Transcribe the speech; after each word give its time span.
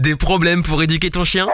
Des 0.00 0.16
problèmes 0.16 0.62
pour 0.62 0.82
éduquer 0.82 1.10
ton 1.10 1.24
chien? 1.24 1.46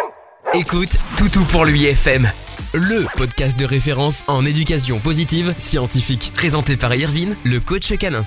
Écoute 0.54 0.96
Toutou 1.18 1.43
pour 1.46 1.64
lui 1.64 1.86
FM, 1.86 2.31
le 2.75 3.04
podcast 3.17 3.58
de 3.58 3.65
référence 3.65 4.22
en 4.29 4.45
éducation 4.45 5.00
positive 5.00 5.53
scientifique, 5.58 6.31
présenté 6.33 6.77
par 6.77 6.95
Irvine, 6.95 7.35
le 7.43 7.59
coach 7.59 7.93
canin. 7.99 8.24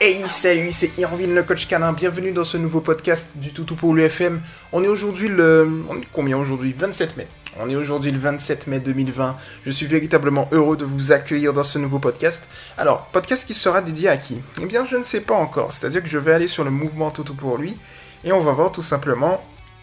Hey 0.00 0.20
salut, 0.26 0.72
c'est 0.72 0.98
Irvine 0.98 1.32
le 1.32 1.44
coach 1.44 1.68
canin, 1.68 1.92
bienvenue 1.92 2.32
dans 2.32 2.42
ce 2.42 2.56
nouveau 2.56 2.80
podcast 2.80 3.36
du 3.36 3.52
Toutou 3.52 3.76
pour 3.76 3.94
l'UFM. 3.94 4.40
On 4.72 4.82
est 4.82 4.88
aujourd'hui 4.88 5.28
le... 5.28 5.70
On 5.88 5.94
est 5.94 6.08
combien 6.12 6.38
aujourd'hui? 6.38 6.74
27 6.76 7.16
mai. 7.16 7.28
On 7.60 7.68
est 7.68 7.76
aujourd'hui 7.76 8.10
le 8.10 8.18
27 8.18 8.66
mai 8.66 8.80
2020. 8.80 9.36
Je 9.64 9.70
suis 9.70 9.86
véritablement 9.86 10.48
heureux 10.50 10.76
de 10.76 10.84
vous 10.84 11.12
accueillir 11.12 11.52
dans 11.52 11.62
ce 11.62 11.78
nouveau 11.78 12.00
podcast. 12.00 12.48
Alors, 12.78 13.06
podcast 13.12 13.46
qui 13.46 13.54
sera 13.54 13.80
dédié 13.80 14.08
à 14.08 14.16
qui? 14.16 14.42
Eh 14.60 14.66
bien, 14.66 14.84
je 14.90 14.96
ne 14.96 15.04
sais 15.04 15.20
pas 15.20 15.34
encore. 15.34 15.72
C'est-à-dire 15.72 16.02
que 16.02 16.08
je 16.08 16.18
vais 16.18 16.32
aller 16.32 16.48
sur 16.48 16.64
le 16.64 16.72
mouvement 16.72 17.12
Toutou 17.12 17.34
pour 17.34 17.58
lui 17.58 17.78
et 18.24 18.32
on 18.32 18.40
va 18.40 18.50
voir 18.52 18.72
tout 18.72 18.82
simplement 18.82 19.40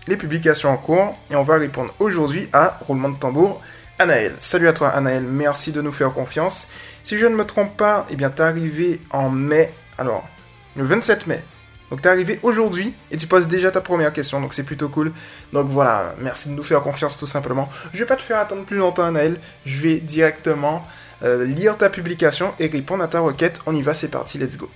les 0.10 0.18
publications 0.18 0.70
en 0.70 0.78
cours 0.78 1.16
et 1.32 1.36
on 1.36 1.44
va 1.44 1.56
répondre 1.56 1.94
aujourd'hui 2.00 2.50
à 2.52 2.80
roulement 2.88 3.10
de 3.10 3.18
tambour. 3.18 3.62
Anaël, 4.00 4.34
salut 4.40 4.68
à 4.68 4.74
toi 4.74 4.90
Anaël, 4.90 5.24
merci 5.24 5.72
de 5.72 5.82
nous 5.82 5.92
faire 5.92 6.12
confiance. 6.12 6.68
Si 7.04 7.18
je 7.18 7.28
ne 7.28 7.36
me 7.36 7.46
trompe 7.46 7.78
pas, 7.78 8.06
eh 8.10 8.16
bien 8.16 8.32
t'es 8.32 8.42
arrivé 8.42 9.00
en 9.12 9.30
mai, 9.30 9.72
alors 9.98 10.28
le 10.76 10.84
27 10.84 11.28
mai. 11.28 11.44
Donc 11.92 12.02
t'es 12.02 12.10
arrivé 12.10 12.40
aujourd'hui 12.42 12.94
et 13.12 13.18
tu 13.18 13.28
poses 13.28 13.48
déjà 13.48 13.70
ta 13.70 13.82
première 13.82 14.12
question, 14.12 14.42
donc 14.42 14.54
c'est 14.54 14.64
plutôt 14.64 14.90
cool. 14.90 15.12
Donc 15.54 15.68
voilà, 15.68 16.16
merci 16.20 16.50
de 16.50 16.56
nous 16.56 16.64
faire 16.64 16.82
confiance 16.82 17.18
tout 17.18 17.28
simplement. 17.28 17.70
Je 17.94 18.00
vais 18.00 18.06
pas 18.06 18.16
te 18.16 18.24
faire 18.24 18.40
attendre 18.40 18.64
plus 18.66 18.78
longtemps 18.78 19.06
Anaël, 19.06 19.40
je 19.66 19.80
vais 19.80 19.98
directement 19.98 20.88
euh, 21.22 21.46
lire 21.46 21.78
ta 21.78 21.90
publication 21.90 22.54
et 22.60 22.66
répondre 22.68 23.04
à 23.04 23.08
ta 23.08 23.20
requête. 23.20 23.62
On 23.68 23.76
y 23.76 23.84
va, 23.84 23.94
c'est 23.94 24.10
parti, 24.10 24.40
let's 24.40 24.58
go. 24.58 24.70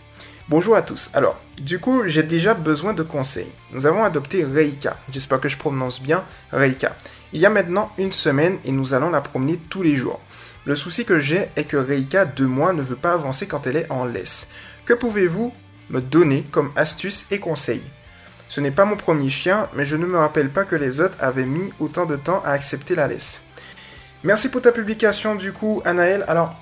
Bonjour 0.49 0.75
à 0.75 0.81
tous. 0.81 1.09
Alors, 1.13 1.39
du 1.61 1.79
coup, 1.79 2.03
j'ai 2.05 2.21
déjà 2.21 2.53
besoin 2.53 2.91
de 2.91 3.01
conseils. 3.01 3.49
Nous 3.71 3.85
avons 3.85 4.03
adopté 4.03 4.43
Reika. 4.43 4.97
J'espère 5.09 5.39
que 5.39 5.47
je 5.47 5.57
prononce 5.57 6.01
bien 6.01 6.25
Reika. 6.51 6.97
Il 7.31 7.39
y 7.39 7.45
a 7.45 7.49
maintenant 7.49 7.93
une 7.97 8.11
semaine 8.11 8.57
et 8.65 8.73
nous 8.73 8.93
allons 8.93 9.09
la 9.09 9.21
promener 9.21 9.57
tous 9.69 9.83
les 9.83 9.95
jours. 9.95 10.19
Le 10.65 10.75
souci 10.75 11.05
que 11.05 11.17
j'ai 11.17 11.47
est 11.55 11.63
que 11.63 11.77
Reika, 11.77 12.25
de 12.25 12.45
mois, 12.45 12.73
ne 12.73 12.81
veut 12.81 12.97
pas 12.97 13.13
avancer 13.13 13.47
quand 13.47 13.67
elle 13.67 13.77
est 13.77 13.89
en 13.89 14.03
laisse. 14.03 14.49
Que 14.85 14.93
pouvez-vous 14.93 15.53
me 15.89 16.01
donner 16.01 16.43
comme 16.51 16.73
astuce 16.75 17.25
et 17.31 17.39
conseil? 17.39 17.81
Ce 18.49 18.59
n'est 18.59 18.69
pas 18.69 18.83
mon 18.83 18.97
premier 18.97 19.29
chien, 19.29 19.69
mais 19.75 19.85
je 19.85 19.95
ne 19.95 20.05
me 20.05 20.17
rappelle 20.17 20.49
pas 20.49 20.65
que 20.65 20.75
les 20.75 20.99
autres 20.99 21.17
avaient 21.21 21.45
mis 21.45 21.71
autant 21.79 22.05
de 22.05 22.17
temps 22.17 22.43
à 22.43 22.51
accepter 22.51 22.95
la 22.95 23.07
laisse. 23.07 23.43
Merci 24.23 24.49
pour 24.49 24.61
ta 24.61 24.73
publication 24.73 25.35
du 25.35 25.53
coup, 25.53 25.81
Anaël. 25.85 26.25
Alors, 26.27 26.53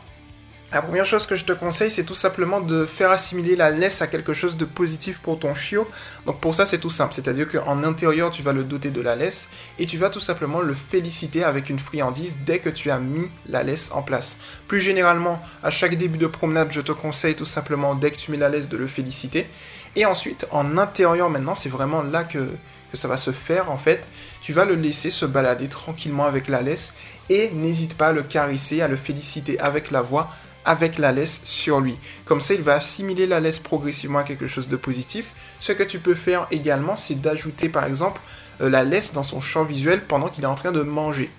la 0.73 0.81
première 0.81 1.05
chose 1.05 1.25
que 1.25 1.35
je 1.35 1.43
te 1.43 1.51
conseille, 1.51 1.91
c'est 1.91 2.05
tout 2.05 2.15
simplement 2.15 2.61
de 2.61 2.85
faire 2.85 3.11
assimiler 3.11 3.57
la 3.57 3.71
laisse 3.71 4.01
à 4.01 4.07
quelque 4.07 4.33
chose 4.33 4.55
de 4.55 4.63
positif 4.63 5.19
pour 5.19 5.37
ton 5.37 5.53
chiot. 5.53 5.85
Donc 6.25 6.39
pour 6.39 6.55
ça, 6.55 6.65
c'est 6.65 6.77
tout 6.77 6.89
simple. 6.89 7.13
C'est-à-dire 7.13 7.49
qu'en 7.49 7.83
intérieur, 7.83 8.31
tu 8.31 8.41
vas 8.41 8.53
le 8.53 8.63
doter 8.63 8.89
de 8.89 9.01
la 9.01 9.17
laisse 9.17 9.49
et 9.79 9.85
tu 9.85 9.97
vas 9.97 10.09
tout 10.09 10.21
simplement 10.21 10.61
le 10.61 10.73
féliciter 10.73 11.43
avec 11.43 11.69
une 11.69 11.79
friandise 11.79 12.39
dès 12.45 12.59
que 12.59 12.69
tu 12.69 12.89
as 12.89 12.99
mis 12.99 13.29
la 13.49 13.63
laisse 13.63 13.91
en 13.91 14.01
place. 14.01 14.37
Plus 14.69 14.79
généralement, 14.79 15.41
à 15.61 15.69
chaque 15.69 15.95
début 15.97 16.17
de 16.17 16.27
promenade, 16.27 16.71
je 16.71 16.79
te 16.79 16.93
conseille 16.93 17.35
tout 17.35 17.45
simplement, 17.45 17.93
dès 17.93 18.11
que 18.11 18.17
tu 18.17 18.31
mets 18.31 18.37
la 18.37 18.47
laisse, 18.47 18.69
de 18.69 18.77
le 18.77 18.87
féliciter. 18.87 19.49
Et 19.97 20.05
ensuite, 20.05 20.47
en 20.51 20.77
intérieur 20.77 21.29
maintenant, 21.29 21.55
c'est 21.55 21.69
vraiment 21.69 22.01
là 22.01 22.23
que, 22.23 22.47
ça 22.93 23.07
va 23.07 23.15
se 23.15 23.31
faire 23.31 23.71
en 23.71 23.77
fait. 23.77 24.05
Tu 24.41 24.51
vas 24.51 24.65
le 24.65 24.75
laisser 24.75 25.09
se 25.09 25.25
balader 25.25 25.69
tranquillement 25.69 26.25
avec 26.25 26.49
la 26.49 26.61
laisse 26.61 26.93
et 27.29 27.49
n'hésite 27.51 27.95
pas 27.95 28.09
à 28.09 28.11
le 28.11 28.21
caresser, 28.21 28.81
à 28.81 28.89
le 28.89 28.97
féliciter 28.97 29.57
avec 29.61 29.91
la 29.91 30.01
voix 30.01 30.29
avec 30.65 30.97
la 30.97 31.11
laisse 31.11 31.41
sur 31.43 31.79
lui. 31.79 31.97
Comme 32.25 32.41
ça, 32.41 32.53
il 32.53 32.61
va 32.61 32.75
assimiler 32.75 33.27
la 33.27 33.39
laisse 33.39 33.59
progressivement 33.59 34.19
à 34.19 34.23
quelque 34.23 34.47
chose 34.47 34.67
de 34.67 34.75
positif. 34.75 35.33
Ce 35.59 35.71
que 35.71 35.83
tu 35.83 35.99
peux 35.99 36.15
faire 36.15 36.47
également, 36.51 36.95
c'est 36.95 37.19
d'ajouter 37.19 37.69
par 37.69 37.85
exemple 37.85 38.21
euh, 38.61 38.69
la 38.69 38.83
laisse 38.83 39.13
dans 39.13 39.23
son 39.23 39.41
champ 39.41 39.63
visuel 39.63 40.05
pendant 40.05 40.29
qu'il 40.29 40.43
est 40.43 40.47
en 40.47 40.55
train 40.55 40.71
de 40.71 40.81
manger. 40.81 41.31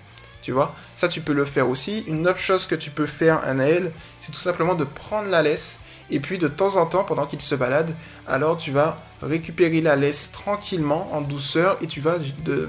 Tu 0.43 0.51
vois? 0.51 0.75
Ça, 0.95 1.09
tu 1.09 1.21
peux 1.21 1.33
le 1.33 1.45
faire 1.45 1.69
aussi. 1.69 2.05
Une 2.09 2.27
autre 2.27 2.39
chose 2.39 2.67
que 2.67 2.75
tu 2.75 2.91
peux 2.91 3.07
faire, 3.07 3.45
Anaël, 3.45 3.93
c'est 4.21 4.33
tout 4.33 4.39
simplement 4.39 4.75
de 4.75 4.85
prendre 4.85 5.29
la 5.29 5.43
laisse 5.43 5.81
et 6.11 6.21
puis 6.21 6.39
de 6.39 6.49
temps 6.49 6.77
en 6.77 6.87
temps, 6.87 7.05
pendant 7.05 7.27
qu'il 7.27 7.41
se 7.41 7.55
balade, 7.55 7.95
alors 8.29 8.59
tu 8.59 8.71
vas 8.71 8.99
récupérer 9.23 9.81
la 9.81 9.97
laisse 9.97 10.31
tranquillement, 10.31 11.09
en 11.13 11.23
douceur, 11.23 11.79
et 11.81 11.87
tu 11.87 12.01
vas, 12.01 12.19
de, 12.45 12.69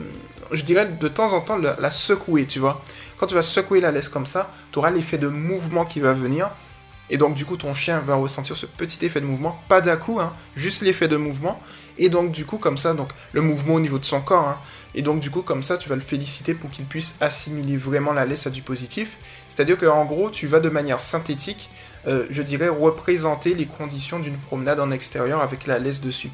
je 0.52 0.64
dirais, 0.64 0.86
de 0.86 1.08
temps 1.08 1.34
en 1.34 1.42
temps 1.42 1.58
la, 1.58 1.92
secouer, 1.92 2.46
tu 2.46 2.59
vois. 2.59 2.84
Quand 3.18 3.28
tu 3.28 3.36
vas 3.36 3.42
secouer 3.42 3.81
la 3.81 3.92
laisse 3.92 4.09
comme 4.09 4.26
ça, 4.26 4.52
tu 4.72 4.80
auras 4.80 4.90
l'effet 4.90 5.18
de 5.18 5.28
mouvement 5.28 5.86
qui 5.86 6.00
va 6.00 6.14
venir. 6.14 6.50
Et 7.09 7.18
donc 7.18 7.36
du 7.36 7.46
coup 7.46 7.58
ton 7.58 7.74
chien 7.74 8.00
va 8.00 8.16
ressentir 8.16 8.56
ce 8.56 8.66
petit 8.66 9.06
effet 9.06 9.20
de 9.20 9.26
mouvement, 9.26 9.59
pas 9.68 9.82
d'un 9.82 9.98
coup, 9.98 10.20
hein, 10.20 10.34
juste 10.56 10.82
l'effet 10.82 11.08
de 11.08 11.18
mouvement. 11.18 11.62
Et 11.98 12.09
donc 12.09 12.32
du 12.32 12.46
coup 12.46 12.58
comme 12.58 12.78
ça, 12.78 12.94
donc 12.94 13.09
le 13.34 13.42
mouvement 13.42 13.76
au 13.76 13.80
niveau 13.80 14.00
de 14.00 14.06
son 14.06 14.22
corps. 14.22 14.48
Hein, 14.48 14.58
et 14.96 15.02
donc 15.02 15.20
du 15.20 15.30
coup 15.30 15.42
comme 15.42 15.64
ça 15.64 15.78
tu 15.78 15.90
vas 15.90 15.96
le 15.96 16.02
féliciter 16.02 16.53
pour 16.53 16.72
qu'il 16.72 16.86
puisse 16.86 17.16
assimiler 17.20 17.78
vraiment 17.78 18.14
la 18.14 18.26
laisse 18.26 18.48
à 18.48 18.50
du 18.50 18.62
positif. 18.62 19.18
C'est-à-dire 19.50 19.78
qu'en 19.78 20.06
gros 20.06 20.30
tu 20.30 20.48
vas 20.48 20.59
de 20.62 20.70
manière 20.70 21.00
synthétique, 21.00 21.70
euh, 22.08 22.26
je 22.30 22.42
dirais, 22.42 22.70
représenter 22.70 23.53
les 23.53 23.66
conditions 23.66 24.20
d'une 24.20 24.38
promenade 24.38 24.80
en 24.80 24.90
extérieur 24.90 25.42
avec 25.42 25.68
la 25.68 25.80
laisse 25.80 26.02
dessus. 26.02 26.32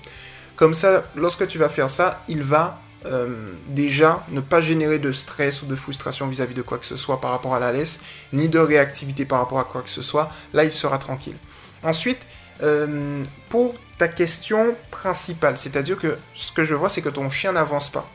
Comme 0.55 0.73
ça, 0.73 1.05
lorsque 1.15 1.47
tu 1.47 1.57
vas 1.57 1.69
faire 1.69 1.89
ça, 1.89 2.23
il 2.27 2.43
va 2.43 2.79
euh, 3.05 3.51
déjà 3.67 4.25
ne 4.29 4.41
pas 4.41 4.59
générer 4.59 4.99
de 4.99 5.11
stress 5.11 5.61
ou 5.61 5.65
de 5.67 5.75
frustration 5.75 6.27
vis-à-vis 6.27 6.53
de 6.53 6.61
quoi 6.61 6.77
que 6.77 6.85
ce 6.85 6.97
soit 6.97 7.21
par 7.21 7.31
rapport 7.31 7.55
à 7.55 7.59
la 7.59 7.71
laisse, 7.71 8.01
ni 8.33 8.49
de 8.49 8.59
réactivité 8.59 9.25
par 9.25 9.39
rapport 9.39 9.59
à 9.59 9.63
quoi 9.63 9.81
que 9.81 9.89
ce 9.89 10.01
soit. 10.01 10.29
Là, 10.53 10.65
il 10.65 10.71
sera 10.71 10.97
tranquille. 10.97 11.37
Ensuite, 11.81 12.19
euh, 12.61 13.23
pour 13.47 13.73
ta 13.97 14.09
question 14.09 14.75
principale, 14.91 15.57
c'est-à-dire 15.57 15.97
que 15.97 16.17
ce 16.35 16.51
que 16.51 16.63
je 16.63 16.75
vois, 16.75 16.89
c'est 16.89 17.01
que 17.01 17.09
ton 17.09 17.29
chien 17.29 17.53
n'avance 17.53 17.89
pas. 17.89 18.05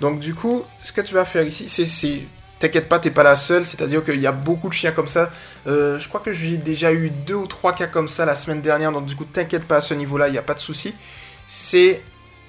Donc 0.00 0.20
du 0.20 0.34
coup, 0.34 0.64
ce 0.80 0.92
que 0.92 1.00
tu 1.00 1.14
vas 1.14 1.24
faire 1.24 1.44
ici, 1.44 1.68
c'est... 1.68 2.20
T'inquiète 2.58 2.88
pas, 2.88 2.98
t'es 2.98 3.10
pas 3.10 3.22
la 3.22 3.36
seule, 3.36 3.66
c'est-à-dire 3.66 4.02
qu'il 4.02 4.18
y 4.18 4.26
a 4.26 4.32
beaucoup 4.32 4.68
de 4.68 4.72
chiens 4.72 4.92
comme 4.92 5.08
ça. 5.08 5.30
Euh, 5.66 5.98
je 5.98 6.08
crois 6.08 6.20
que 6.20 6.32
j'ai 6.32 6.56
déjà 6.56 6.90
eu 6.90 7.10
deux 7.10 7.34
ou 7.34 7.46
trois 7.46 7.74
cas 7.74 7.86
comme 7.86 8.08
ça 8.08 8.24
la 8.24 8.34
semaine 8.34 8.62
dernière, 8.62 8.92
donc 8.92 9.04
du 9.04 9.14
coup, 9.14 9.26
t'inquiète 9.26 9.64
pas 9.64 9.76
à 9.76 9.80
ce 9.82 9.92
niveau-là, 9.92 10.28
il 10.28 10.32
n'y 10.32 10.38
a 10.38 10.42
pas 10.42 10.54
de 10.54 10.60
souci. 10.60 10.94
C'est 11.46 12.02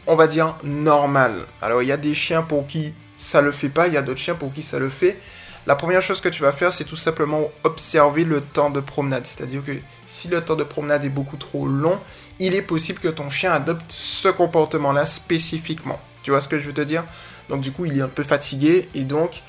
on 0.07 0.15
va 0.15 0.27
dire, 0.27 0.55
normal. 0.63 1.35
Alors, 1.61 1.83
il 1.83 1.87
y 1.87 1.91
a 1.91 1.97
des 1.97 2.13
chiens 2.13 2.41
pour 2.41 2.65
qui 2.65 2.93
ça 3.15 3.41
le 3.41 3.51
fait 3.51 3.69
pas, 3.69 3.87
il 3.87 3.93
y 3.93 3.97
a 3.97 4.01
d'autres 4.01 4.19
chiens 4.19 4.35
pour 4.35 4.53
qui 4.53 4.63
ça 4.63 4.79
le 4.79 4.89
fait. 4.89 5.19
La 5.65 5.75
première 5.75 6.01
chose 6.01 6.21
que 6.21 6.29
tu 6.29 6.43
vas 6.43 6.53
faire, 6.53 6.71
c'est 6.71 6.85
tout 6.85 6.95
simplement 6.95 7.51
observer 7.65 8.23
le 8.23 8.39
temps 8.39 8.69
de 8.69 8.79
promenade. 8.79 9.25
C'est-à-dire 9.25 9.65
que 9.65 9.73
si 10.05 10.29
le 10.29 10.39
temps 10.39 10.55
de 10.55 10.63
promenade 10.63 11.03
est 11.03 11.09
beaucoup 11.09 11.35
trop 11.35 11.67
long, 11.67 11.99
il 12.39 12.55
est 12.55 12.61
possible 12.61 12.99
que 12.99 13.09
ton 13.09 13.29
chien 13.29 13.51
adopte 13.51 13.83
ce 13.89 14.29
comportement-là 14.29 15.03
spécifiquement. 15.03 15.99
Tu 16.23 16.31
vois 16.31 16.39
ce 16.39 16.47
que 16.47 16.57
je 16.57 16.65
veux 16.67 16.73
te 16.73 16.79
dire? 16.79 17.03
Donc 17.49 17.59
du 17.59 17.73
coup, 17.73 17.83
il 17.85 17.97
est 17.97 18.01
un 18.01 18.07
peu 18.07 18.23
fatigué 18.23 18.87
et 18.95 19.03
donc 19.03 19.41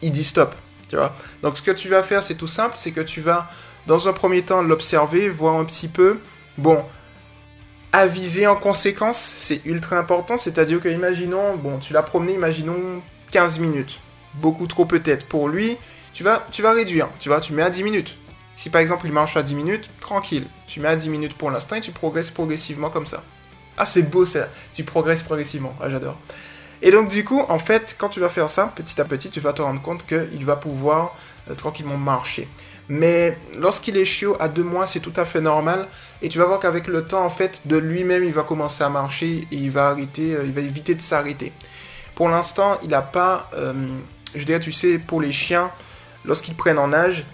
il 0.00 0.12
dit 0.12 0.24
stop. 0.24 0.54
Tu 0.88 0.96
vois? 0.96 1.14
Donc 1.42 1.58
ce 1.58 1.62
que 1.62 1.72
tu 1.72 1.88
vas 1.88 2.02
faire, 2.02 2.22
c'est 2.22 2.36
tout 2.36 2.46
simple, 2.46 2.76
c'est 2.76 2.92
que 2.92 3.02
tu 3.02 3.20
vas 3.20 3.50
dans 3.86 4.08
un 4.08 4.14
premier 4.14 4.40
temps 4.40 4.62
l'observer, 4.62 5.28
voir 5.28 5.56
un 5.56 5.64
petit 5.66 5.88
peu. 5.88 6.20
Bon, 6.56 6.82
aviser 7.92 8.46
en 8.46 8.56
conséquence, 8.56 9.18
c'est 9.18 9.60
ultra 9.64 9.98
important. 9.98 10.36
C'est-à-dire 10.36 10.80
que, 10.80 10.88
imaginons, 10.88 11.56
bon, 11.56 11.78
tu 11.78 11.92
l'as 11.92 12.02
promené, 12.02 12.34
imaginons 12.34 13.02
15 13.30 13.58
minutes. 13.58 14.00
Beaucoup 14.34 14.66
trop 14.66 14.84
peut-être. 14.84 15.26
Pour 15.26 15.48
lui, 15.48 15.76
tu 16.12 16.22
vas, 16.22 16.46
tu 16.52 16.62
vas 16.62 16.72
réduire. 16.72 17.08
Tu 17.18 17.28
vois, 17.28 17.40
tu 17.40 17.52
mets 17.52 17.62
à 17.62 17.70
10 17.70 17.82
minutes. 17.82 18.16
Si 18.54 18.68
par 18.68 18.80
exemple 18.80 19.06
il 19.06 19.12
marche 19.12 19.36
à 19.36 19.42
10 19.42 19.54
minutes, 19.54 19.90
tranquille. 20.00 20.44
Tu 20.66 20.80
mets 20.80 20.88
à 20.88 20.96
10 20.96 21.08
minutes 21.08 21.34
pour 21.34 21.50
l'instant 21.50 21.76
et 21.76 21.80
tu 21.80 21.92
progresses 21.92 22.30
progressivement 22.30 22.90
comme 22.90 23.06
ça. 23.06 23.22
Ah, 23.78 23.86
c'est 23.86 24.02
beau 24.02 24.24
ça. 24.24 24.48
Tu 24.74 24.84
progresses 24.84 25.22
progressivement. 25.22 25.74
Ah, 25.80 25.88
j'adore. 25.88 26.18
Et 26.82 26.90
donc, 26.90 27.08
du 27.08 27.24
coup, 27.24 27.42
en 27.48 27.58
fait, 27.58 27.96
quand 27.98 28.08
tu 28.08 28.20
vas 28.20 28.28
faire 28.28 28.50
ça, 28.50 28.72
petit 28.74 29.00
à 29.00 29.04
petit, 29.04 29.30
tu 29.30 29.40
vas 29.40 29.52
te 29.52 29.62
rendre 29.62 29.80
compte 29.80 30.04
qu'il 30.06 30.44
va 30.44 30.56
pouvoir 30.56 31.16
tranquillement 31.54 31.96
marcher. 31.96 32.48
Mais 32.90 33.38
lorsqu'il 33.56 33.96
est 33.96 34.04
chiot 34.04 34.36
à 34.40 34.48
deux 34.48 34.64
mois, 34.64 34.86
c'est 34.86 34.98
tout 34.98 35.12
à 35.14 35.24
fait 35.24 35.40
normal. 35.40 35.86
Et 36.22 36.28
tu 36.28 36.38
vas 36.38 36.46
voir 36.46 36.58
qu'avec 36.58 36.88
le 36.88 37.06
temps, 37.06 37.24
en 37.24 37.30
fait, 37.30 37.62
de 37.66 37.76
lui-même, 37.76 38.24
il 38.24 38.32
va 38.32 38.42
commencer 38.42 38.82
à 38.82 38.88
marcher 38.88 39.46
et 39.52 39.56
il 39.56 39.70
va 39.70 39.88
arrêter, 39.88 40.34
euh, 40.34 40.42
il 40.44 40.52
va 40.52 40.60
éviter 40.60 40.96
de 40.96 41.00
s'arrêter. 41.00 41.52
Pour 42.16 42.28
l'instant, 42.28 42.78
il 42.82 42.90
n'a 42.90 43.00
pas, 43.00 43.48
euh, 43.54 43.72
je 44.34 44.44
dirais, 44.44 44.58
tu 44.58 44.72
sais, 44.72 44.98
pour 44.98 45.20
les 45.20 45.30
chiens, 45.30 45.70
lorsqu'ils 46.24 46.56
prennent 46.56 46.78
en 46.78 46.92
âge, 46.92 47.24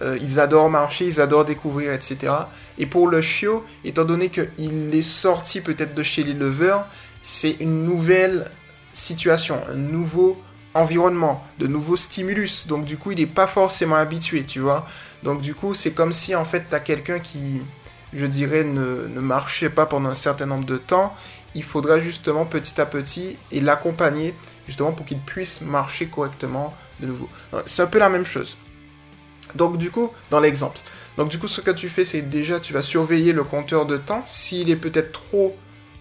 euh, 0.00 0.16
ils 0.22 0.40
adorent 0.40 0.70
marcher, 0.70 1.04
ils 1.04 1.20
adorent 1.20 1.44
découvrir, 1.44 1.92
etc. 1.92 2.32
Et 2.78 2.86
pour 2.86 3.06
le 3.06 3.20
chiot, 3.20 3.64
étant 3.84 4.04
donné 4.04 4.30
qu'il 4.30 4.94
est 4.94 5.02
sorti 5.02 5.60
peut-être 5.60 5.94
de 5.94 6.02
chez 6.02 6.24
les 6.24 6.32
leveurs, 6.32 6.86
c'est 7.20 7.56
une 7.60 7.84
nouvelle 7.84 8.46
situation, 8.92 9.60
un 9.70 9.76
nouveau 9.76 10.40
environnement, 10.74 11.44
de 11.58 11.66
nouveaux 11.66 11.96
stimulus. 11.96 12.66
Donc 12.66 12.84
du 12.84 12.96
coup, 12.96 13.12
il 13.12 13.18
n'est 13.18 13.26
pas 13.26 13.46
forcément 13.46 13.96
habitué, 13.96 14.44
tu 14.44 14.60
vois. 14.60 14.86
Donc 15.22 15.40
du 15.40 15.54
coup, 15.54 15.74
c'est 15.74 15.92
comme 15.92 16.12
si 16.12 16.34
en 16.34 16.44
fait, 16.44 16.64
tu 16.68 16.74
as 16.74 16.80
quelqu'un 16.80 17.18
qui, 17.18 17.60
je 18.12 18.26
dirais, 18.26 18.64
ne, 18.64 19.06
marchait 19.20 19.70
pas 19.70 19.86
pendant 19.86 20.10
un 20.10 20.14
certain 20.14 20.46
nombre 20.46 20.64
de 20.64 20.78
temps. 20.78 21.14
Il 21.54 21.62
faudra 21.62 21.98
justement 21.98 22.46
petit 22.46 22.80
à 22.80 22.86
petit 22.86 23.38
et 23.50 23.60
l'accompagner 23.60 24.34
justement 24.66 24.92
pour 24.92 25.04
qu'il 25.04 25.18
puisse 25.18 25.60
marcher 25.60 26.06
correctement 26.06 26.74
de 27.00 27.06
nouveau. 27.06 27.28
C'est 27.66 27.82
un 27.82 27.86
peu 27.86 27.98
la 27.98 28.08
même 28.08 28.24
chose. 28.24 28.56
Donc 29.54 29.76
du 29.76 29.90
coup, 29.90 30.10
dans 30.30 30.40
l'exemple. 30.40 30.78
Donc 31.18 31.28
du 31.28 31.38
coup, 31.38 31.48
ce 31.48 31.60
que 31.60 31.70
tu 31.70 31.90
fais, 31.90 32.04
c'est 32.04 32.22
déjà, 32.22 32.58
tu 32.58 32.72
vas 32.72 32.80
surveiller 32.80 33.34
le 33.34 33.44
compteur 33.44 33.84
de 33.84 33.98
temps. 33.98 34.24
S'il 34.26 34.70
est 34.70 34.76
peut-être 34.76 35.12
trop 35.12 35.54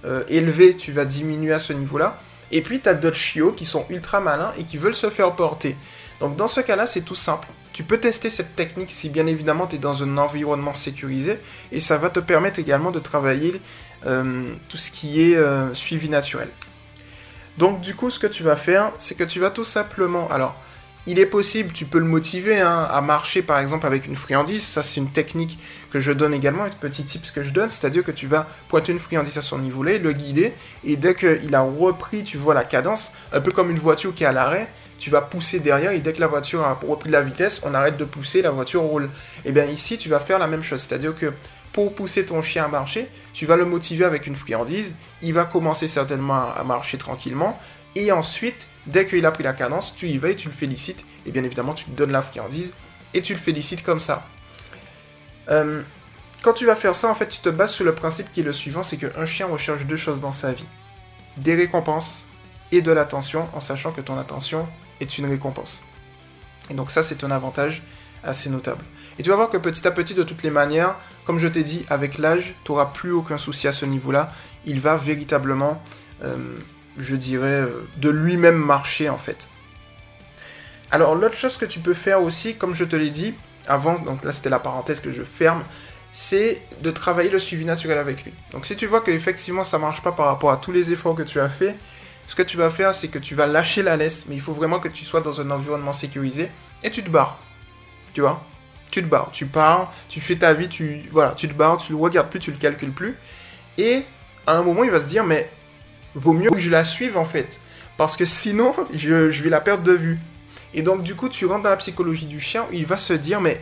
euh, 0.05 0.23
élevé, 0.29 0.75
tu 0.77 0.93
vas 0.93 1.03
diminuer 1.03 1.51
à 1.51 1.59
ce 1.59 1.73
niveau-là. 1.73 2.17
Et 2.51 2.61
puis, 2.61 2.81
tu 2.81 2.89
as 2.89 2.93
d'autres 2.93 3.15
chiots 3.15 3.51
qui 3.51 3.65
sont 3.65 3.85
ultra 3.89 4.19
malins 4.19 4.51
et 4.57 4.63
qui 4.63 4.77
veulent 4.77 4.95
se 4.95 5.09
faire 5.09 5.33
porter. 5.35 5.75
Donc, 6.19 6.35
dans 6.35 6.47
ce 6.47 6.61
cas-là, 6.61 6.85
c'est 6.85 7.01
tout 7.01 7.15
simple. 7.15 7.47
Tu 7.73 7.83
peux 7.83 7.99
tester 7.99 8.29
cette 8.29 8.55
technique 8.55 8.91
si 8.91 9.09
bien 9.09 9.27
évidemment 9.27 9.65
tu 9.65 9.77
es 9.77 9.79
dans 9.79 10.03
un 10.03 10.17
environnement 10.17 10.73
sécurisé 10.73 11.39
et 11.71 11.79
ça 11.79 11.97
va 11.97 12.09
te 12.09 12.19
permettre 12.19 12.59
également 12.59 12.91
de 12.91 12.99
travailler 12.99 13.53
euh, 14.05 14.53
tout 14.67 14.75
ce 14.75 14.91
qui 14.91 15.21
est 15.21 15.37
euh, 15.37 15.73
suivi 15.73 16.09
naturel. 16.09 16.49
Donc 17.57 17.81
du 17.81 17.95
coup 17.95 18.09
ce 18.09 18.19
que 18.19 18.27
tu 18.27 18.43
vas 18.43 18.55
faire 18.55 18.91
c'est 18.97 19.15
que 19.15 19.23
tu 19.23 19.39
vas 19.39 19.49
tout 19.49 19.63
simplement 19.63 20.29
alors 20.31 20.55
il 21.07 21.17
est 21.17 21.25
possible, 21.25 21.71
tu 21.73 21.85
peux 21.85 21.97
le 21.97 22.05
motiver 22.05 22.59
hein, 22.59 22.87
à 22.91 23.01
marcher 23.01 23.41
par 23.41 23.59
exemple 23.59 23.87
avec 23.87 24.05
une 24.05 24.15
friandise. 24.15 24.63
Ça, 24.63 24.83
c'est 24.83 24.99
une 24.99 25.11
technique 25.11 25.57
que 25.89 25.99
je 25.99 26.11
donne 26.11 26.33
également, 26.33 26.63
un 26.63 26.69
petit 26.69 27.03
tips 27.03 27.31
que 27.31 27.43
je 27.43 27.51
donne. 27.51 27.69
C'est-à-dire 27.69 28.03
que 28.03 28.11
tu 28.11 28.27
vas 28.27 28.47
pointer 28.67 28.91
une 28.91 28.99
friandise 28.99 29.37
à 29.37 29.41
son 29.41 29.57
niveau-là, 29.57 29.97
le 29.97 30.13
guider, 30.13 30.53
et 30.83 30.97
dès 30.97 31.15
qu'il 31.15 31.55
a 31.55 31.61
repris, 31.61 32.23
tu 32.23 32.37
vois 32.37 32.53
la 32.53 32.63
cadence, 32.63 33.13
un 33.33 33.41
peu 33.41 33.51
comme 33.51 33.71
une 33.71 33.79
voiture 33.79 34.13
qui 34.13 34.23
est 34.23 34.27
à 34.27 34.31
l'arrêt, 34.31 34.67
tu 34.99 35.09
vas 35.09 35.21
pousser 35.21 35.59
derrière, 35.59 35.91
et 35.91 35.99
dès 35.99 36.13
que 36.13 36.19
la 36.19 36.27
voiture 36.27 36.63
a 36.63 36.73
repris 36.73 37.09
la 37.09 37.21
vitesse, 37.21 37.61
on 37.65 37.73
arrête 37.73 37.97
de 37.97 38.05
pousser, 38.05 38.43
la 38.43 38.51
voiture 38.51 38.81
roule. 38.81 39.05
Et 39.43 39.49
eh 39.49 39.51
bien 39.51 39.65
ici, 39.65 39.97
tu 39.97 40.09
vas 40.09 40.19
faire 40.19 40.37
la 40.37 40.45
même 40.45 40.61
chose. 40.61 40.81
C'est-à-dire 40.81 41.15
que 41.15 41.33
pour 41.73 41.95
pousser 41.95 42.25
ton 42.25 42.41
chien 42.41 42.65
à 42.65 42.67
marcher, 42.67 43.07
tu 43.33 43.45
vas 43.45 43.55
le 43.55 43.65
motiver 43.65 44.05
avec 44.05 44.27
une 44.27 44.35
friandise. 44.35 44.95
Il 45.21 45.33
va 45.33 45.45
commencer 45.45 45.87
certainement 45.87 46.53
à 46.53 46.63
marcher 46.63 46.97
tranquillement. 46.97 47.57
Et 47.95 48.11
ensuite, 48.11 48.67
dès 48.87 49.05
qu'il 49.05 49.25
a 49.25 49.31
pris 49.31 49.43
la 49.43 49.53
cadence, 49.53 49.95
tu 49.95 50.07
y 50.07 50.17
vas 50.17 50.29
et 50.29 50.35
tu 50.35 50.47
le 50.47 50.53
félicites. 50.53 51.05
Et 51.25 51.31
bien 51.31 51.43
évidemment, 51.43 51.73
tu 51.73 51.85
lui 51.85 51.93
donnes 51.93 52.11
la 52.11 52.21
friandise 52.21 52.73
et 53.13 53.21
tu 53.21 53.33
le 53.33 53.39
félicites 53.39 53.83
comme 53.83 53.99
ça. 53.99 54.25
Euh, 55.49 55.81
quand 56.41 56.53
tu 56.53 56.65
vas 56.65 56.75
faire 56.75 56.95
ça, 56.95 57.07
en 57.09 57.15
fait, 57.15 57.27
tu 57.27 57.39
te 57.39 57.49
bases 57.49 57.73
sur 57.73 57.85
le 57.85 57.93
principe 57.93 58.31
qui 58.31 58.39
est 58.41 58.43
le 58.43 58.53
suivant, 58.53 58.83
c'est 58.83 58.97
qu'un 58.97 59.25
chien 59.25 59.45
recherche 59.47 59.85
deux 59.85 59.97
choses 59.97 60.21
dans 60.21 60.31
sa 60.31 60.53
vie. 60.53 60.65
Des 61.37 61.55
récompenses 61.55 62.25
et 62.71 62.81
de 62.81 62.91
l'attention, 62.91 63.47
en 63.53 63.59
sachant 63.59 63.91
que 63.91 64.01
ton 64.01 64.17
attention 64.17 64.67
est 64.99 65.17
une 65.17 65.25
récompense. 65.25 65.83
Et 66.69 66.73
donc 66.73 66.89
ça, 66.91 67.03
c'est 67.03 67.23
un 67.23 67.31
avantage 67.31 67.83
assez 68.23 68.49
notable. 68.49 68.83
Et 69.19 69.23
tu 69.23 69.29
vas 69.29 69.35
voir 69.35 69.49
que 69.49 69.57
petit 69.57 69.87
à 69.87 69.91
petit, 69.91 70.13
de 70.13 70.23
toutes 70.23 70.43
les 70.43 70.51
manières, 70.51 70.95
comme 71.25 71.39
je 71.39 71.47
t'ai 71.47 71.63
dit, 71.63 71.85
avec 71.89 72.17
l'âge, 72.17 72.55
tu 72.63 72.71
n'auras 72.71 72.87
plus 72.87 73.11
aucun 73.11 73.37
souci 73.37 73.67
à 73.67 73.71
ce 73.71 73.85
niveau-là. 73.85 74.31
Il 74.65 74.79
va 74.79 74.95
véritablement 74.95 75.81
euh, 76.23 76.37
je 76.97 77.15
dirais, 77.15 77.61
euh, 77.61 77.87
de 77.97 78.09
lui-même 78.09 78.57
marcher 78.57 79.09
en 79.09 79.17
fait. 79.17 79.49
Alors 80.91 81.15
l'autre 81.15 81.35
chose 81.35 81.57
que 81.57 81.65
tu 81.65 81.79
peux 81.79 81.93
faire 81.93 82.21
aussi, 82.21 82.55
comme 82.55 82.75
je 82.75 82.83
te 82.83 82.95
l'ai 82.95 83.09
dit 83.09 83.33
avant, 83.67 83.97
donc 83.99 84.23
là 84.23 84.31
c'était 84.31 84.49
la 84.49 84.59
parenthèse 84.59 84.99
que 84.99 85.11
je 85.11 85.23
ferme, 85.23 85.63
c'est 86.11 86.61
de 86.81 86.91
travailler 86.91 87.29
le 87.29 87.39
suivi 87.39 87.63
naturel 87.63 87.97
avec 87.97 88.23
lui. 88.23 88.33
Donc 88.51 88.65
si 88.65 88.75
tu 88.75 88.87
vois 88.87 89.01
qu'effectivement 89.01 89.63
ça 89.63 89.77
marche 89.77 90.01
pas 90.01 90.11
par 90.11 90.25
rapport 90.25 90.51
à 90.51 90.57
tous 90.57 90.71
les 90.71 90.91
efforts 90.91 91.15
que 91.15 91.23
tu 91.23 91.39
as 91.39 91.49
fait, 91.49 91.75
ce 92.27 92.35
que 92.35 92.43
tu 92.43 92.57
vas 92.57 92.69
faire 92.69 92.93
c'est 92.93 93.07
que 93.07 93.19
tu 93.19 93.35
vas 93.35 93.47
lâcher 93.47 93.83
la 93.83 93.95
laisse, 93.95 94.25
mais 94.27 94.35
il 94.35 94.41
faut 94.41 94.53
vraiment 94.53 94.79
que 94.79 94.89
tu 94.89 95.05
sois 95.05 95.21
dans 95.21 95.39
un 95.39 95.49
environnement 95.49 95.93
sécurisé 95.93 96.51
et 96.83 96.91
tu 96.91 97.03
te 97.03 97.09
barres. 97.09 97.39
Tu 98.13 98.21
vois 98.21 98.43
Tu 98.91 99.01
te 99.01 99.07
barres, 99.07 99.31
tu 99.31 99.45
pars, 99.45 99.93
tu 100.09 100.19
fais 100.19 100.35
ta 100.35 100.53
vie, 100.53 100.67
tu 100.67 101.03
voilà, 101.11 101.31
tu 101.31 101.47
te 101.47 101.53
barres, 101.53 101.77
tu 101.77 101.93
le 101.93 101.99
regardes 101.99 102.29
plus, 102.29 102.39
tu 102.39 102.51
le 102.51 102.57
calcules 102.57 102.91
plus 102.91 103.17
et 103.77 104.03
à 104.47 104.53
un 104.53 104.63
moment 104.63 104.83
il 104.83 104.91
va 104.91 104.99
se 104.99 105.07
dire 105.07 105.23
mais 105.23 105.49
vaut 106.15 106.33
mieux 106.33 106.49
que 106.49 106.59
je 106.59 106.69
la 106.69 106.83
suive 106.83 107.17
en 107.17 107.25
fait. 107.25 107.59
Parce 107.97 108.17
que 108.17 108.25
sinon, 108.25 108.73
je, 108.93 109.13
vais 109.43 109.49
la 109.49 109.61
perdre 109.61 109.83
de 109.83 109.93
vue. 109.93 110.19
Et 110.73 110.81
donc, 110.81 111.03
du 111.03 111.15
coup, 111.15 111.29
tu 111.29 111.45
rentres 111.45 111.63
dans 111.63 111.69
la 111.69 111.77
psychologie 111.77 112.25
du 112.25 112.39
chien 112.39 112.65
où 112.69 112.73
il 112.73 112.85
va 112.85 112.97
se 112.97 113.13
dire, 113.13 113.41
mais, 113.41 113.61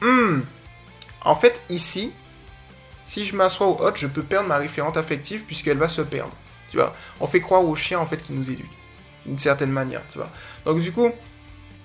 hmm, 0.00 0.40
en 1.24 1.34
fait, 1.34 1.60
ici, 1.68 2.12
si 3.04 3.24
je 3.24 3.36
m'assois 3.36 3.68
au 3.68 3.80
hot, 3.80 3.92
je 3.94 4.06
peux 4.06 4.22
perdre 4.22 4.48
ma 4.48 4.56
référente 4.56 4.96
affective 4.96 5.42
puisqu'elle 5.42 5.76
va 5.76 5.86
se 5.86 6.00
perdre. 6.00 6.32
Tu 6.70 6.78
vois, 6.78 6.96
on 7.20 7.28
fait 7.28 7.40
croire 7.40 7.64
au 7.64 7.76
chien 7.76 8.00
en 8.00 8.06
fait 8.06 8.16
qu'il 8.16 8.34
nous 8.34 8.50
éduque 8.50 8.66
d'une 9.24 9.38
certaine 9.38 9.70
manière, 9.70 10.02
tu 10.08 10.18
vois. 10.18 10.30
Donc, 10.64 10.80
du 10.80 10.90
coup, 10.90 11.12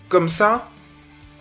comme 0.08 0.28
ça, 0.28 0.70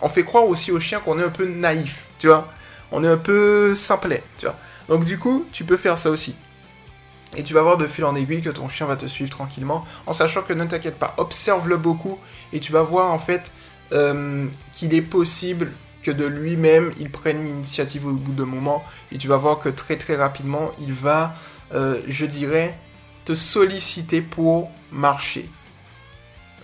on 0.01 0.09
fait 0.09 0.23
croire 0.23 0.45
aussi 0.45 0.71
au 0.71 0.79
chien 0.79 0.99
qu'on 0.99 1.19
est 1.19 1.23
un 1.23 1.29
peu 1.29 1.45
naïf, 1.45 2.05
tu 2.19 2.27
vois. 2.27 2.47
On 2.91 3.03
est 3.03 3.07
un 3.07 3.17
peu 3.17 3.75
simplet, 3.75 4.23
tu 4.37 4.45
vois. 4.45 4.55
Donc, 4.87 5.03
du 5.03 5.19
coup, 5.19 5.45
tu 5.51 5.63
peux 5.63 5.77
faire 5.77 5.97
ça 5.97 6.09
aussi. 6.09 6.35
Et 7.37 7.43
tu 7.43 7.53
vas 7.53 7.61
voir 7.61 7.77
de 7.77 7.85
fil 7.85 8.05
en 8.05 8.15
aiguille 8.15 8.41
que 8.41 8.49
ton 8.49 8.67
chien 8.69 8.87
va 8.87 8.95
te 8.95 9.05
suivre 9.05 9.29
tranquillement, 9.29 9.85
en 10.07 10.13
sachant 10.13 10.41
que 10.41 10.53
ne 10.53 10.65
t'inquiète 10.65 10.97
pas, 10.97 11.13
observe-le 11.17 11.77
beaucoup, 11.77 12.17
et 12.53 12.59
tu 12.59 12.71
vas 12.71 12.81
voir 12.81 13.11
en 13.11 13.19
fait 13.19 13.51
euh, 13.91 14.47
qu'il 14.73 14.95
est 14.95 15.03
possible 15.03 15.71
que 16.01 16.09
de 16.09 16.25
lui-même, 16.25 16.91
il 16.97 17.11
prenne 17.11 17.45
l'initiative 17.45 18.07
au 18.07 18.13
bout 18.13 18.31
d'un 18.31 18.45
moment, 18.45 18.83
et 19.11 19.17
tu 19.17 19.27
vas 19.27 19.37
voir 19.37 19.59
que 19.59 19.69
très 19.69 19.97
très 19.97 20.15
rapidement, 20.15 20.71
il 20.81 20.93
va, 20.93 21.35
euh, 21.73 22.01
je 22.07 22.25
dirais, 22.25 22.75
te 23.25 23.35
solliciter 23.35 24.21
pour 24.21 24.71
marcher, 24.91 25.49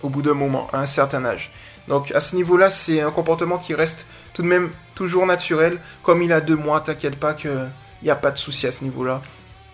au 0.02 0.08
bout 0.08 0.22
d'un 0.22 0.34
moment, 0.34 0.68
à 0.72 0.80
un 0.80 0.86
certain 0.86 1.24
âge. 1.24 1.52
Donc 1.88 2.12
à 2.12 2.20
ce 2.20 2.36
niveau-là, 2.36 2.70
c'est 2.70 3.00
un 3.00 3.10
comportement 3.10 3.58
qui 3.58 3.74
reste 3.74 4.06
tout 4.34 4.42
de 4.42 4.48
même 4.48 4.70
toujours 4.94 5.26
naturel, 5.26 5.78
comme 6.02 6.22
il 6.22 6.32
a 6.32 6.40
deux 6.40 6.56
mois, 6.56 6.80
t'inquiète 6.80 7.16
pas 7.16 7.34
qu'il 7.34 7.68
n'y 8.02 8.10
a 8.10 8.16
pas 8.16 8.30
de 8.30 8.38
souci 8.38 8.66
à 8.66 8.72
ce 8.72 8.84
niveau-là. 8.84 9.22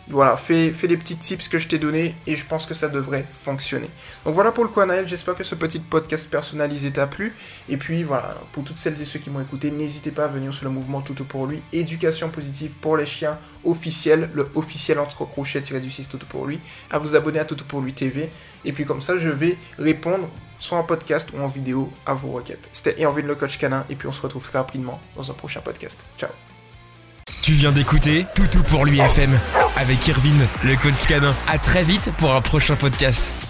Voilà, 0.09 0.37
fais, 0.37 0.73
les 0.83 0.97
petits 0.97 1.17
tips 1.17 1.47
que 1.47 1.59
je 1.59 1.69
t'ai 1.69 1.79
donnés 1.79 2.15
et 2.27 2.35
je 2.35 2.45
pense 2.45 2.67
que 2.67 2.75
ça 2.75 2.89
devrait 2.89 3.25
fonctionner. 3.33 3.89
Donc 4.25 4.35
voilà 4.35 4.51
pour 4.51 4.65
le 4.65 4.71
quoi 4.71 4.85
Naël, 4.85 5.07
j'espère 5.07 5.37
que 5.37 5.45
ce 5.45 5.55
petit 5.55 5.79
podcast 5.79 6.29
personnalisé 6.29 6.91
t'a 6.91 7.07
plu. 7.07 7.35
Et 7.69 7.77
puis 7.77 8.03
voilà, 8.03 8.37
pour 8.51 8.65
toutes 8.65 8.79
celles 8.79 9.01
et 9.01 9.05
ceux 9.05 9.21
qui 9.21 9.31
m'ont 9.31 9.41
écouté, 9.41 9.71
n'hésitez 9.71 10.11
pas 10.11 10.25
à 10.25 10.29
venir 10.29 10.53
sur 10.53 10.65
le 10.65 10.73
mouvement 10.73 11.03
Toto 11.03 11.23
pour 11.23 11.47
lui, 11.47 11.63
éducation 11.73 12.31
positive 12.31 12.73
pour 12.81 12.97
les 12.97 13.07
chiens 13.07 13.39
officiel, 13.65 14.29
le 14.35 14.49
officiel 14.57 14.99
entre 14.99 15.25
crochets 15.25 15.61
du 15.61 15.91
6 15.91 16.09
Toto 16.09 16.27
pour 16.29 16.47
lui, 16.47 16.59
à 16.91 16.99
vous 16.99 17.15
abonner 17.15 17.39
à 17.39 17.45
Toto 17.45 17.65
pour 17.65 17.81
lui 17.81 17.93
TV. 17.93 18.29
Et 18.65 18.73
puis 18.73 18.85
comme 18.85 19.01
ça, 19.01 19.17
je 19.17 19.29
vais 19.29 19.57
répondre 19.79 20.29
soit 20.63 20.79
en 20.79 20.85
podcast 20.85 21.31
ou 21.35 21.43
en 21.43 21.49
vidéo 21.49 21.93
à 22.07 22.15
vos 22.15 22.31
requêtes. 22.31 22.69
C'était 22.73 23.01
Irvine 23.01 23.27
le 23.27 23.35
coach 23.35 23.59
canin 23.59 23.85
et 23.91 23.97
puis 23.97 24.07
on 24.09 24.13
se 24.13 24.23
retrouve 24.23 24.47
très 24.49 24.59
rapidement 24.59 25.01
dans 25.17 25.31
un 25.31 25.35
prochain 25.35 25.61
podcast. 25.61 26.01
Ciao 26.19 26.31
tu 27.43 27.53
viens 27.55 27.73
d'écouter 27.73 28.25
Toutou 28.37 28.63
pour 28.63 28.85
l'UFM 28.85 29.37
avec 29.77 30.07
Irvine, 30.07 30.47
le 30.63 30.77
coach 30.77 31.07
canin. 31.09 31.35
À 31.49 31.59
très 31.59 31.83
vite 31.83 32.09
pour 32.17 32.33
un 32.33 32.41
prochain 32.41 32.77
podcast. 32.77 33.42